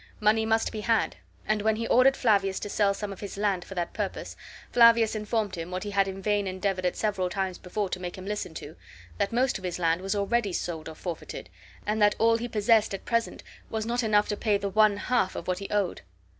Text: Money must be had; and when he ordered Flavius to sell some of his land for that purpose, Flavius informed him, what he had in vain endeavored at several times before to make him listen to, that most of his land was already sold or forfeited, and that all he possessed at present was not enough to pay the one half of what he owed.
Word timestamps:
Money 0.19 0.47
must 0.47 0.71
be 0.71 0.81
had; 0.81 1.15
and 1.47 1.61
when 1.61 1.75
he 1.75 1.85
ordered 1.87 2.17
Flavius 2.17 2.59
to 2.59 2.69
sell 2.71 2.91
some 2.91 3.13
of 3.13 3.19
his 3.19 3.37
land 3.37 3.63
for 3.63 3.75
that 3.75 3.93
purpose, 3.93 4.35
Flavius 4.71 5.13
informed 5.13 5.53
him, 5.53 5.69
what 5.69 5.83
he 5.83 5.91
had 5.91 6.07
in 6.07 6.23
vain 6.23 6.47
endeavored 6.47 6.87
at 6.87 6.95
several 6.95 7.29
times 7.29 7.59
before 7.59 7.87
to 7.89 7.99
make 7.99 8.17
him 8.17 8.25
listen 8.25 8.55
to, 8.55 8.75
that 9.19 9.31
most 9.31 9.59
of 9.59 9.63
his 9.63 9.77
land 9.77 10.01
was 10.01 10.15
already 10.15 10.53
sold 10.53 10.89
or 10.89 10.95
forfeited, 10.95 11.49
and 11.85 12.01
that 12.01 12.15
all 12.17 12.37
he 12.37 12.47
possessed 12.47 12.95
at 12.95 13.05
present 13.05 13.43
was 13.69 13.85
not 13.85 14.01
enough 14.01 14.27
to 14.27 14.35
pay 14.35 14.57
the 14.57 14.69
one 14.69 14.97
half 14.97 15.35
of 15.35 15.47
what 15.47 15.59
he 15.59 15.69
owed. 15.69 16.01